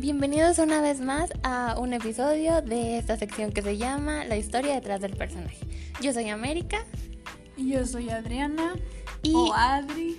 [0.00, 4.74] Bienvenidos una vez más a un episodio de esta sección que se llama La historia
[4.74, 5.58] detrás del personaje.
[6.00, 6.86] Yo soy América.
[7.58, 8.76] Y yo soy Adriana.
[9.22, 9.34] Y...
[9.34, 10.18] O Adri.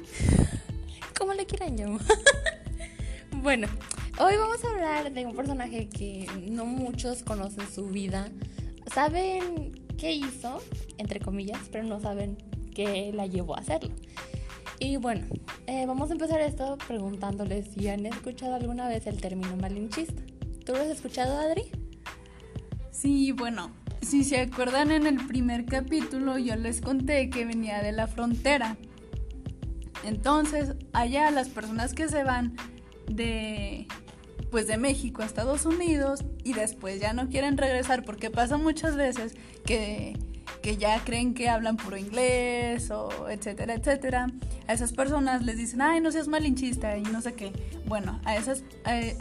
[1.17, 2.02] Como le quieran llamar.
[3.41, 3.67] bueno,
[4.20, 8.29] hoy vamos a hablar de un personaje que no muchos conocen su vida.
[8.93, 10.61] Saben qué hizo,
[10.99, 12.38] entre comillas, pero no saben
[12.75, 13.89] qué la llevó a hacerlo.
[14.84, 15.27] Y bueno,
[15.67, 20.23] eh, vamos a empezar esto preguntándoles si han escuchado alguna vez el término malinchista.
[20.66, 21.66] ¿Tú lo has escuchado, Adri?
[22.89, 23.70] Sí, bueno,
[24.02, 28.75] si se acuerdan en el primer capítulo yo les conté que venía de la frontera.
[30.03, 32.55] Entonces, allá las personas que se van
[33.08, 33.86] de
[34.50, 38.95] pues de México a Estados Unidos y después ya no quieren regresar porque pasa muchas
[38.95, 40.17] veces que
[40.61, 44.27] que ya creen que hablan puro inglés o etcétera, etcétera.
[44.67, 47.52] A esas personas les dicen, ay, no seas malinchista y no sé qué.
[47.86, 48.63] Bueno, a esas,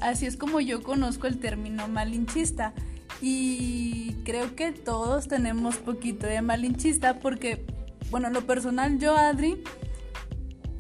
[0.00, 2.75] así es como yo conozco el término malinchista.
[3.23, 7.67] Y creo que todos tenemos poquito de malinchista porque,
[8.11, 9.62] bueno, lo personal yo, Adri,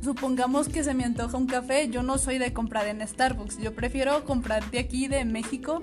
[0.02, 3.74] supongamos que se me antoja un café, yo no soy de comprar en Starbucks, yo
[3.74, 5.82] prefiero comprar de aquí, de México,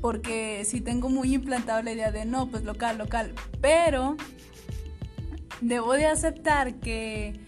[0.00, 4.16] porque sí tengo muy implantado la idea de no, pues local, local, pero
[5.60, 7.40] debo de aceptar que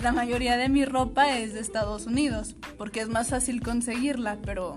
[0.00, 4.74] la mayoría de mi ropa es de Estados Unidos, porque es más fácil conseguirla, pero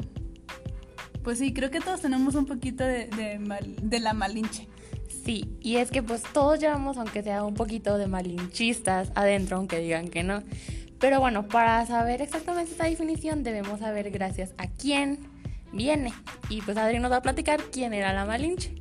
[1.24, 3.08] pues sí, creo que todos tenemos un poquito de,
[3.82, 4.68] de, la malinche.
[5.26, 9.80] Sí, y es que pues todos llevamos, aunque sea un poquito de malinchistas adentro, aunque
[9.80, 10.42] digan que no.
[10.98, 15.20] Pero bueno, para saber exactamente esta definición debemos saber gracias a quién
[15.72, 16.14] viene.
[16.50, 18.76] Y pues Adri nos va a platicar quién era la Malinche.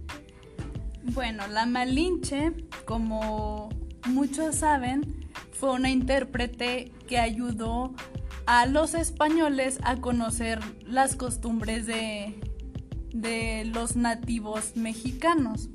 [1.02, 2.52] Bueno, la Malinche,
[2.84, 3.68] como
[4.06, 7.94] muchos saben, fue una intérprete que ayudó
[8.46, 12.40] a los españoles a conocer las costumbres de,
[13.12, 15.68] de los nativos mexicanos.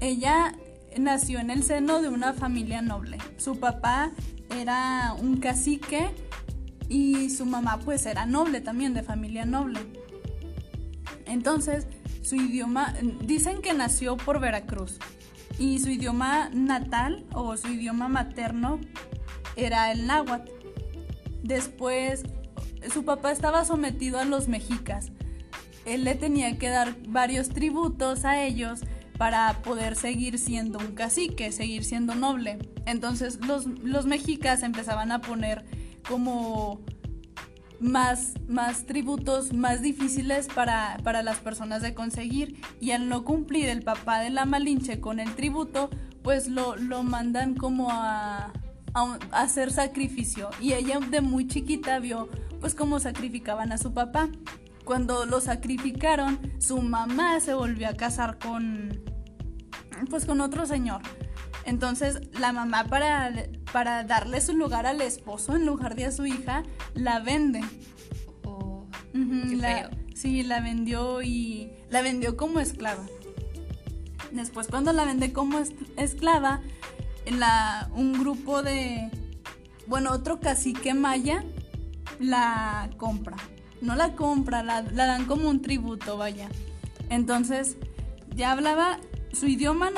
[0.00, 0.54] Ella
[0.98, 3.18] nació en el seno de una familia noble.
[3.36, 4.12] Su papá
[4.50, 6.10] era un cacique
[6.88, 9.80] y su mamá pues era noble también, de familia noble.
[11.26, 11.86] Entonces,
[12.22, 14.98] su idioma, dicen que nació por Veracruz
[15.58, 18.80] y su idioma natal o su idioma materno
[19.56, 20.50] era el náhuatl.
[21.42, 22.22] Después,
[22.92, 25.12] su papá estaba sometido a los mexicas.
[25.84, 28.80] Él le tenía que dar varios tributos a ellos
[29.18, 32.58] para poder seguir siendo un cacique, seguir siendo noble.
[32.86, 35.64] Entonces los, los mexicas empezaban a poner
[36.08, 36.80] como
[37.80, 43.82] más, más tributos más difíciles para, las personas de conseguir y al no cumplir el
[43.82, 45.90] papá de la Malinche con el tributo,
[46.22, 48.52] pues lo, lo mandan como a,
[48.94, 52.28] a, hacer sacrificio y ella de muy chiquita vio
[52.60, 54.28] pues cómo sacrificaban a su papá.
[54.84, 59.02] Cuando lo sacrificaron, su mamá se volvió a casar con
[60.10, 61.02] pues con otro señor.
[61.66, 63.32] Entonces la mamá para,
[63.74, 66.62] para darle su lugar al esposo en lugar de a su hija,
[66.94, 67.60] la vende.
[68.44, 68.86] Oh,
[70.14, 73.04] sí, la vendió y la vendió como esclava.
[74.30, 75.58] Después cuando la vende como
[75.96, 76.60] esclava,
[77.26, 79.10] la, un grupo de,
[79.88, 81.42] bueno, otro cacique maya
[82.20, 83.38] la compra.
[83.80, 86.48] No la compra, la, la dan como un tributo, vaya.
[87.10, 87.76] Entonces,
[88.36, 89.00] ya hablaba
[89.34, 89.90] su idioma,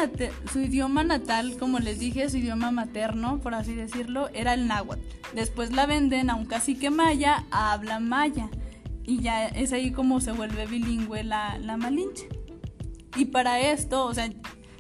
[0.53, 5.03] su idioma natal, como les dije, su idioma materno, por así decirlo, era el náhuatl.
[5.35, 8.49] Después la venden a un cacique maya, habla maya.
[9.05, 12.29] Y ya es ahí como se vuelve bilingüe la, la malinche.
[13.17, 14.29] Y para esto, o sea,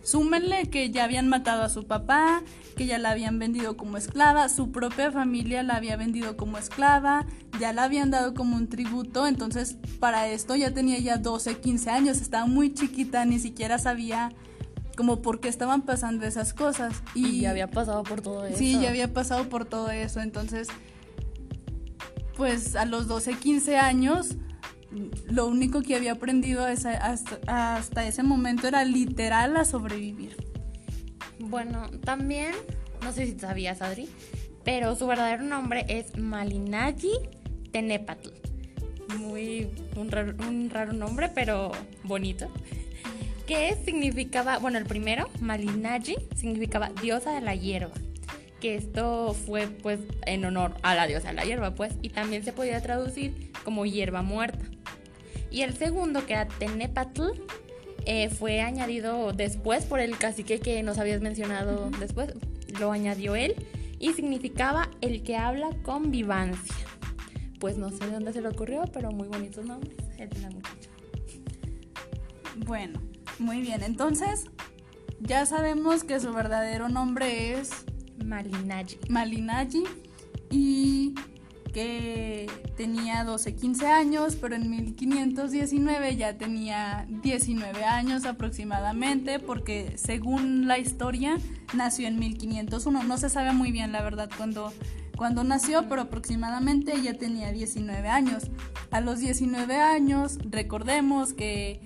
[0.06, 2.42] súmenle que ya habían matado a su papá,
[2.76, 7.26] que ya la habían vendido como esclava, su propia familia la había vendido como esclava,
[7.58, 11.90] ya la habían dado como un tributo, entonces para esto ya tenía ya 12, 15
[11.90, 14.30] años, estaba muy chiquita, ni siquiera sabía
[14.96, 17.02] como por qué estaban pasando esas cosas.
[17.14, 18.56] Y, ya había pasado por todo eso.
[18.56, 20.20] Sí, ya había pasado por todo eso.
[20.20, 20.68] Entonces,
[22.36, 24.36] pues a los 12, 15 años,
[25.28, 30.36] lo único que había aprendido hasta, ese momento era literal a sobrevivir.
[31.38, 32.52] Bueno, también,
[33.02, 34.08] no sé si sabías, Adri,
[34.64, 37.12] pero su verdadero nombre es Malinaji
[37.72, 38.30] Tenepatl.
[39.18, 40.10] Muy un
[40.46, 41.72] un raro nombre, pero
[42.02, 42.50] bonito
[43.46, 47.94] que significaba, bueno, el primero, Malinaji, significaba diosa de la hierba,
[48.60, 52.44] que esto fue pues en honor a la diosa de la hierba, pues, y también
[52.44, 54.65] se podía traducir como hierba muerta.
[55.56, 57.30] Y el segundo, que era Tenepatl,
[58.04, 62.34] eh, fue añadido después por el cacique que nos habías mencionado después,
[62.78, 63.54] lo añadió él,
[63.98, 66.76] y significaba el que habla con vivancia.
[67.58, 70.50] pues no sé de dónde se le ocurrió, pero muy bonitos nombres, el de la
[70.50, 70.90] muchacha.
[72.66, 73.00] Bueno,
[73.38, 73.82] muy bien.
[73.82, 74.50] Entonces,
[75.20, 77.70] ya sabemos que su verdadero nombre es
[78.22, 78.98] Malinaji.
[79.08, 79.84] Malinaji
[80.50, 81.14] y
[81.76, 90.66] que tenía 12, 15 años, pero en 1519 ya tenía 19 años aproximadamente, porque según
[90.66, 91.36] la historia
[91.74, 93.02] nació en 1501.
[93.02, 94.72] No se sabe muy bien la verdad cuando,
[95.18, 98.44] cuando nació, pero aproximadamente ya tenía 19 años.
[98.90, 101.82] A los 19 años, recordemos que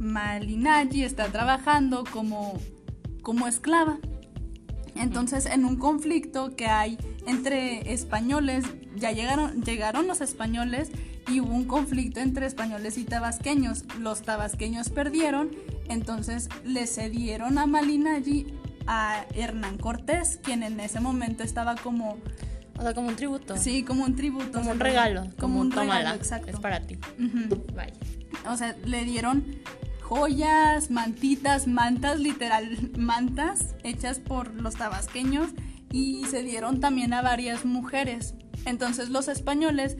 [0.00, 2.58] Malinaji está trabajando como,
[3.22, 4.00] como esclava.
[4.98, 8.64] Entonces, en un conflicto que hay entre españoles,
[8.96, 10.90] ya llegaron, llegaron los españoles
[11.28, 13.84] y hubo un conflicto entre españoles y tabasqueños.
[14.00, 15.50] Los tabasqueños perdieron,
[15.88, 18.46] entonces le cedieron a Malinaji
[18.86, 22.18] a Hernán Cortés, quien en ese momento estaba como...
[22.78, 23.56] O sea, como un tributo.
[23.56, 24.52] Sí, como un tributo.
[24.52, 25.26] Como o sea, un regalo.
[25.38, 26.50] Como, un tómala, regalo, exacto.
[26.50, 26.96] Es para ti.
[27.74, 27.92] Vaya.
[28.48, 29.44] O sea, le dieron
[30.08, 35.50] joyas, mantitas, mantas, literal, mantas hechas por los tabasqueños
[35.92, 38.32] y se dieron también a varias mujeres.
[38.64, 39.98] Entonces los españoles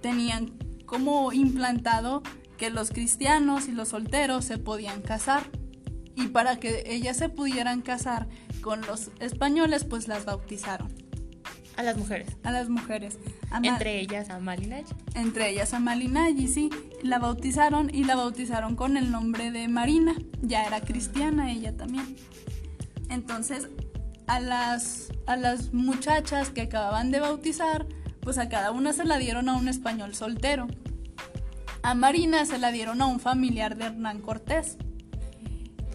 [0.00, 0.54] tenían
[0.86, 2.22] como implantado
[2.56, 5.42] que los cristianos y los solteros se podían casar.
[6.16, 8.28] Y para que ellas se pudieran casar
[8.62, 11.01] con los españoles, pues las bautizaron
[11.76, 12.28] A las mujeres.
[12.42, 13.18] a las mujeres.
[13.50, 14.94] A Entre ellas a Malinaji.
[15.14, 16.70] entre ellas a Malinaji, sí,
[17.02, 22.16] la bautizaron y la bautizaron con el nombre de Marina, ya era cristiana ella también.
[23.08, 23.68] Entonces,
[24.26, 27.86] a las, a las muchachas que acababan de bautizar,
[28.20, 30.68] pues a cada una se la dieron a un español soltero.
[31.82, 34.76] A Marina se la dieron a un familiar de Hernán Cortés.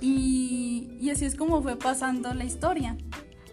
[0.02, 2.98] Y, y así es como fue pasando la historia.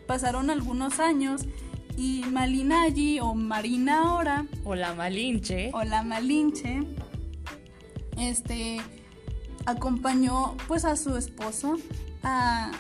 [0.07, 1.47] Pasaron algunos años
[1.97, 5.71] y Malinaji o Marina ahora O la Malinche.
[5.73, 6.83] o la Malinche,
[8.19, 8.81] este,
[9.67, 11.77] acompañó pues a su esposo
[12.23, 12.71] a,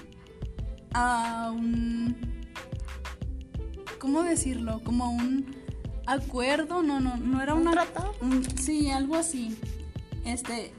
[0.93, 2.17] a un,
[3.99, 4.81] ¿cómo decirlo?
[4.85, 5.55] Como un
[6.07, 7.73] acuerdo, no, no, no era ¿Un una...
[7.73, 8.13] tratado?
[8.21, 9.57] un- sí, algo así.
[10.25, 10.73] Este,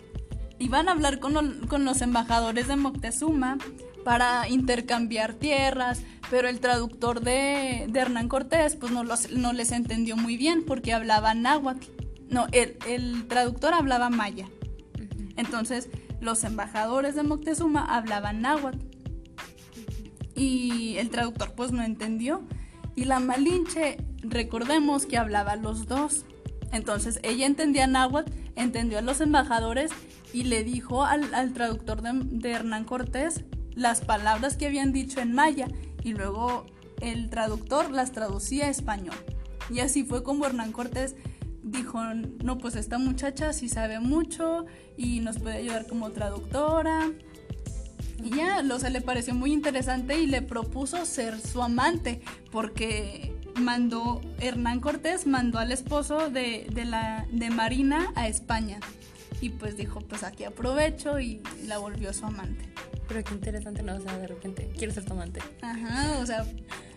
[0.60, 3.58] iban a hablar con, lo- con los embajadores de Moctezuma
[4.06, 9.72] para intercambiar tierras, pero el traductor de, de Hernán Cortés pues no, los- no les
[9.72, 11.86] entendió muy bien porque hablaba náhuatl.
[12.30, 14.48] No, el, el traductor hablaba maya.
[15.38, 15.90] Entonces
[16.22, 18.78] los embajadores de Moctezuma hablaban náhuatl.
[20.36, 22.44] Y el traductor pues no entendió.
[22.96, 26.26] Y la Malinche, recordemos que hablaba los dos.
[26.72, 29.92] Entonces ella entendía náhuatl, entendió a los embajadores
[30.32, 33.44] y le dijo al, al traductor de, de Hernán Cortés
[33.76, 35.68] las palabras que habían dicho en maya
[36.04, 36.66] y luego
[37.02, 39.16] el traductor las traducía a español.
[39.70, 41.16] Y así fue como Hernán Cortés
[41.66, 42.00] dijo,
[42.44, 44.66] no, pues esta muchacha sí sabe mucho
[44.98, 47.12] y nos puede ayudar como traductora.
[48.24, 53.36] Y ya, o sea, le pareció muy interesante y le propuso ser su amante, porque
[53.56, 58.80] mandó, Hernán Cortés mandó al esposo de, de la, de Marina a España.
[59.42, 62.75] Y pues dijo, pues aquí aprovecho y la volvió su amante.
[63.08, 63.96] Pero qué interesante, ¿no?
[63.96, 65.40] O sea, de repente, quiero ser tu amante.
[65.62, 66.46] Ajá, o sea,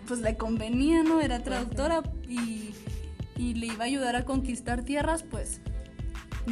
[0.06, 1.20] pues le convenía, ¿no?
[1.20, 2.70] Era traductora y,
[3.36, 5.60] y le iba a ayudar a conquistar tierras, pues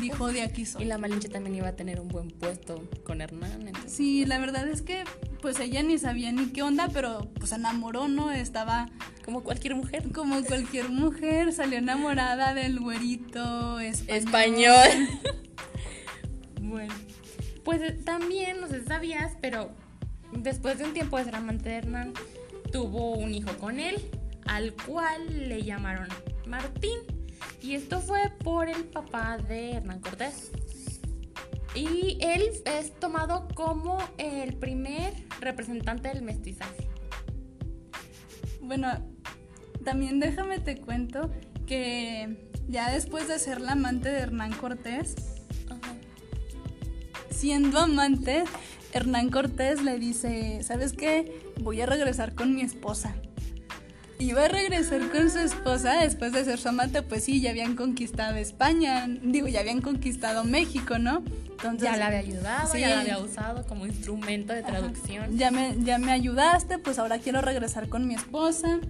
[0.01, 0.83] dijo de aquí soy.
[0.83, 3.67] Y la Malinche también iba a tener un buen puesto con Hernán.
[3.67, 5.05] Entonces, Sí, la verdad es que
[5.41, 8.31] pues ella ni sabía ni qué onda, pero pues enamoró, ¿no?
[8.31, 8.89] Estaba
[9.25, 10.13] como cualquier mujer.
[10.13, 14.19] como cualquier mujer, salió enamorada del güerito español.
[14.19, 15.09] Español.
[16.61, 16.95] bueno.
[17.67, 19.71] Pues eh, también, no sé sabías, pero
[20.33, 22.15] después de un tiempo de ser amante de Hernán,
[22.71, 23.97] tuvo un hijo con él,
[24.47, 26.07] al cual le llamaron
[26.47, 27.01] Martín.
[27.61, 30.53] Y esto fue por el papá de Hernán Cortés.
[31.75, 36.89] Y él es tomado como el primer representante del mestizaje.
[38.61, 38.89] Bueno,
[39.85, 41.33] también déjame te cuento
[41.67, 45.36] que ya después de ser la amante de Hernán Cortés.
[47.37, 48.45] Siendo amante,
[48.93, 51.41] Hernán Cortés le dice, ¿sabes qué?
[51.61, 53.15] Voy a regresar con mi esposa.
[54.19, 57.77] Iba a regresar con su esposa después de ser su amante, pues sí, ya habían
[57.77, 61.23] conquistado España, digo, ya habían conquistado México, ¿no?
[61.51, 62.81] Entonces, Ya la había ayudado, Sí.
[62.81, 65.37] ya la había usado como instrumento de traducción.
[65.37, 68.81] ya me, ya me ayudaste, pues ahora quiero regresar con mi esposa.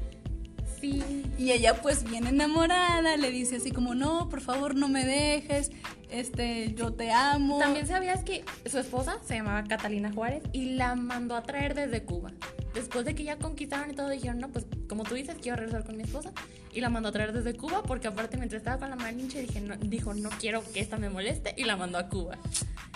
[0.81, 1.03] Sí.
[1.39, 5.73] Y ella pues bien enamorada, le dice así como, no, por favor no me dejes,
[6.11, 7.59] este, yo te amo.
[7.59, 12.03] También sabías que su esposa se llamaba Catalina Juárez y la mandó a traer desde
[12.05, 12.33] Cuba.
[12.75, 15.85] Después de que ya conquistaron y todo, dijeron, no, pues como tú dices, quiero regresar
[15.85, 16.33] con mi esposa.
[16.73, 19.61] Y la mandó a traer desde Cuba porque aparte mientras estaba con la Malinche dije,
[19.61, 22.39] no, dijo, no quiero que esta me moleste y la mandó a Cuba.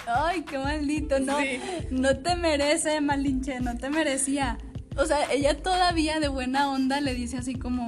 [0.06, 1.38] Ay, qué maldito, no,
[1.90, 4.58] no te merece, Malinche, no te merecía.
[4.96, 7.86] O sea, ella todavía de buena onda le dice así como,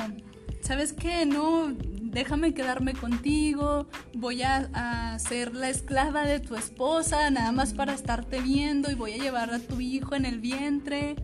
[0.63, 1.27] ¿sabes qué?
[1.27, 1.75] No,
[2.13, 7.95] déjame quedarme contigo, voy a, a, ser la esclava de tu esposa, nada más para
[7.95, 11.17] estarte viendo y voy a llevar a tu hijo en el vientre.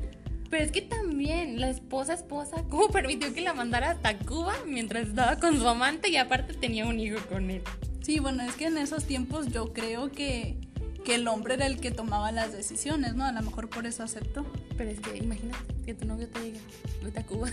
[0.50, 5.08] Pero es que también la esposa esposa, ¿cómo permitió que la mandara hasta Cuba mientras
[5.08, 7.62] estaba con su amante y aparte tenía un hijo con él?
[8.00, 10.56] Sí, bueno, es que en esos tiempos yo creo que,
[11.04, 13.24] que el hombre era el que tomaba las decisiones, ¿no?
[13.24, 14.46] A lo mejor por eso aceptó.
[14.78, 16.60] Pero es que imagínate que tu novio te diga,
[17.02, 17.50] vete a Cuba.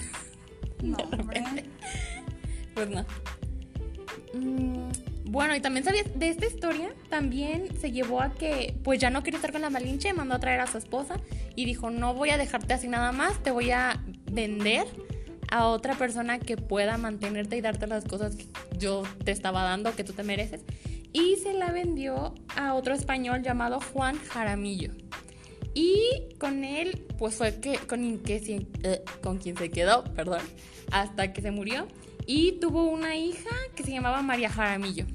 [0.81, 1.43] No, hombre.
[2.75, 3.05] Pues no.
[4.33, 4.91] Mm,
[5.25, 9.23] bueno, y también sabías, de esta historia también se llevó a que pues ya no
[9.23, 11.15] quería estar con la Malinche, mandó a traer a su esposa
[11.55, 14.85] y dijo, no voy a dejarte así nada más, te voy a vender
[15.49, 18.45] a otra persona que pueda mantenerte y darte las cosas que
[18.77, 20.61] yo te estaba dando, que tú te mereces.
[21.13, 24.91] Y se la vendió a otro español llamado Juan Jaramillo.
[25.73, 30.41] Y con él, pues fue que, con, que, eh, con quien se quedó, perdón,
[30.91, 31.87] hasta que se murió.
[32.27, 35.05] Y tuvo una hija que se llamaba María Jaramillo.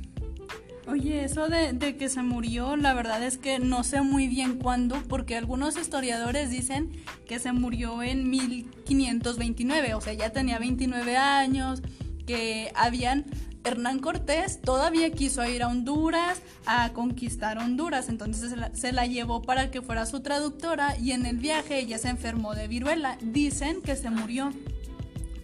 [0.91, 5.01] Oye, eso de, que se murió, la verdad es que no sé muy bien cuándo,
[5.09, 6.91] porque algunos historiadores dicen
[7.29, 11.83] que se murió en 1529, o sea, ya tenía 29 años,
[12.27, 13.27] que habían...
[13.63, 19.05] Hernán Cortés todavía quiso ir a Honduras a conquistar Honduras, entonces se la, se la
[19.05, 23.19] llevó para que fuera su traductora y en el viaje ella se enfermó de viruela.
[23.21, 24.51] Dicen que se murió,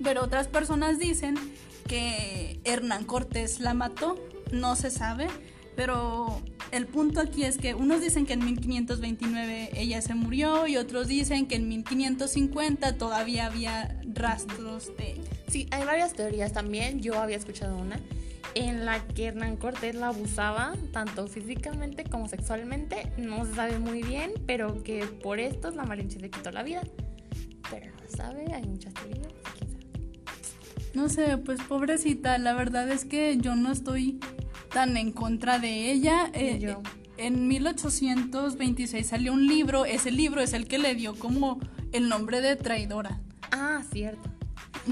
[0.07, 1.35] pero otras personas dicen
[1.89, 4.17] que Hernán Cortés la mató
[4.53, 5.27] no se sabe,
[5.75, 10.77] pero el punto aquí es que unos dicen que en 1529 ella se murió y
[10.77, 15.21] otros dicen que en 1550 todavía había rastros de...
[15.49, 17.99] Sí, hay varias teorías también, yo había escuchado una
[18.55, 24.05] en la que Hernán Cortés la abusaba tanto físicamente como sexualmente, no se sabe muy
[24.05, 26.83] bien, pero que por esto la Malinche le quitó la vida.
[27.69, 29.46] Pero no sabe, hay muchas teorías.
[30.97, 34.19] No sé, pues pobrecita, la verdad es que yo no estoy
[34.73, 36.31] tan en contra de ella.
[36.33, 36.81] Eh, yo.
[37.19, 41.61] En 1826 salió un libro, ese libro es el que le dio como
[41.93, 43.21] el nombre de traidora.
[43.53, 44.31] Ah, cierto.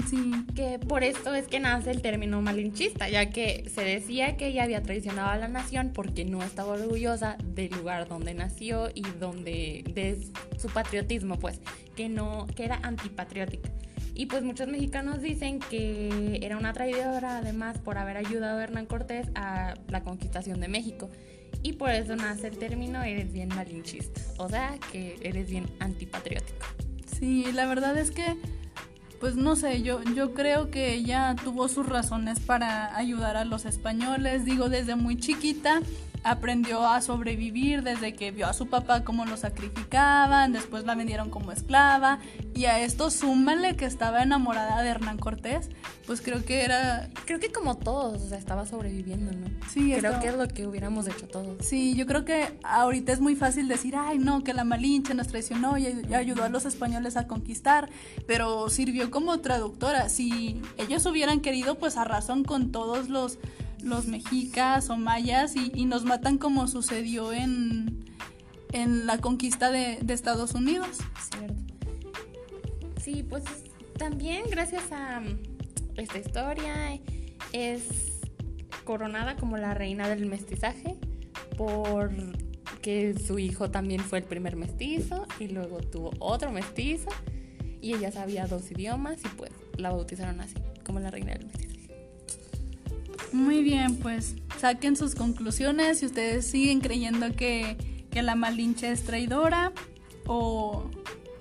[0.07, 0.31] Sí.
[0.55, 4.63] Que por esto es que nace el término malinchista, ya que se decía que ella
[4.63, 9.83] había traicionado a la nación porque no estaba orgullosa del lugar donde nació y donde
[9.91, 10.21] de
[10.59, 11.61] su patriotismo, pues,
[11.95, 13.71] que no que era antipatriótica.
[14.15, 18.85] Y pues muchos mexicanos dicen que era una traidora además por haber ayudado a Hernán
[18.85, 21.09] Cortés a la conquistación de México.
[21.61, 26.65] Y por eso nace el término eres bien malinchista, o sea que eres bien antipatriótico.
[27.17, 28.23] Sí, la verdad es que,
[29.19, 33.65] pues no sé, yo, yo creo que ella tuvo sus razones para ayudar a los
[33.65, 34.45] españoles.
[34.45, 35.81] Digo, desde muy chiquita
[36.25, 41.29] aprendió a sobrevivir desde que vio a su papá cómo lo sacrificaban, después la vendieron
[41.29, 42.17] como esclava
[42.55, 45.69] y a esto súmale que estaba enamorada de Hernán Cortés,
[46.07, 47.09] pues creo que era...
[47.25, 49.47] Creo que como todos, o sea, estaba sobreviviendo, ¿no?
[49.71, 51.63] Sí, Creo que es lo que hubiéramos hecho todos.
[51.63, 55.27] Sí, yo creo que ahorita es muy fácil decir, ay, no, que la Malinche nos
[55.27, 57.89] traicionó y, y ayudó a los españoles a conquistar,
[58.25, 60.09] pero sirvió como traductora.
[60.09, 63.37] Si ellos hubieran querido, pues a razón con todos los,
[63.85, 68.05] los mexicas o mayas y, y nos matan como sucedió en,
[68.73, 70.97] en la conquista de, de Estados Unidos.
[71.31, 71.63] Cierto.
[73.01, 73.43] Sí, pues
[73.97, 75.39] también gracias a mm,
[75.95, 76.99] esta historia
[77.53, 77.83] es
[78.83, 80.95] coronada como la reina del mestizaje
[81.57, 82.11] por
[82.81, 87.09] que su hijo también fue el primer mestizo y luego tuvo otro mestizo
[87.81, 91.64] y ella sabía dos idiomas y pues la bautizaron así como la reina del mestizaje.
[93.35, 97.75] Muy bien, pues saquen sus conclusiones si ustedes siguen creyendo que,
[98.09, 99.73] que la Malinche es traidora
[100.25, 100.89] o,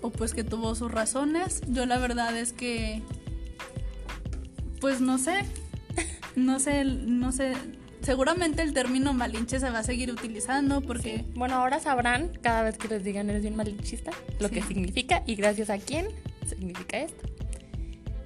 [0.02, 1.60] o pues que tuvo sus razones.
[1.68, 3.00] Yo la verdad es que,
[4.80, 5.44] pues no sé,
[6.34, 7.52] no sé, no sé.
[8.02, 11.24] Seguramente el término Malinche se va a seguir utilizando porque...
[11.36, 14.10] Bueno, ahora sabrán cada vez que les digan eres bien malinchista
[14.40, 14.54] lo Sí.
[14.54, 16.08] que significa y gracias a quién
[16.46, 17.24] significa esto.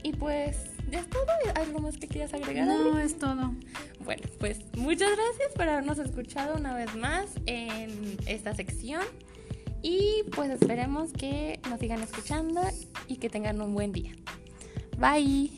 [0.02, 0.56] Y pues,
[0.90, 1.26] ¿ya es todo?
[1.54, 2.66] ¿Algo más que quieras agregar?
[2.66, 3.02] No, Adri?
[3.06, 3.54] es todo.
[4.00, 9.02] Bueno, pues muchas gracias por habernos escuchado una vez más en esta sección.
[9.82, 12.60] Y pues esperemos que nos sigan escuchando
[13.06, 14.12] y que tengan un buen día.
[14.98, 15.52] Bye.